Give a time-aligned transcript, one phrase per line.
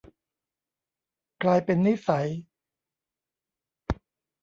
[1.43, 2.27] กลายเป็นนิสัย